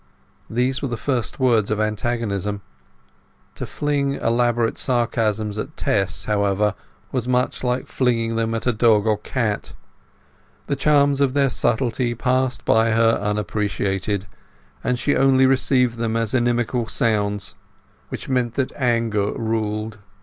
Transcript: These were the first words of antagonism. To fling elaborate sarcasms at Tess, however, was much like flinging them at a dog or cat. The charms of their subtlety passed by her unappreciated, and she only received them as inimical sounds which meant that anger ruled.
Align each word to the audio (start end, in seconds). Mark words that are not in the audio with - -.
These 0.49 0.81
were 0.81 0.87
the 0.87 0.97
first 0.97 1.39
words 1.39 1.69
of 1.69 1.79
antagonism. 1.79 2.61
To 3.53 3.67
fling 3.67 4.13
elaborate 4.13 4.79
sarcasms 4.79 5.59
at 5.59 5.77
Tess, 5.77 6.25
however, 6.25 6.73
was 7.11 7.27
much 7.27 7.63
like 7.63 7.85
flinging 7.85 8.35
them 8.35 8.55
at 8.55 8.65
a 8.65 8.73
dog 8.73 9.05
or 9.05 9.19
cat. 9.19 9.73
The 10.65 10.75
charms 10.75 11.21
of 11.21 11.35
their 11.35 11.51
subtlety 11.51 12.15
passed 12.15 12.65
by 12.65 12.89
her 12.93 13.11
unappreciated, 13.21 14.25
and 14.83 14.97
she 14.97 15.15
only 15.15 15.45
received 15.45 15.97
them 15.99 16.17
as 16.17 16.33
inimical 16.33 16.87
sounds 16.87 17.53
which 18.09 18.27
meant 18.27 18.55
that 18.55 18.71
anger 18.75 19.31
ruled. 19.33 19.99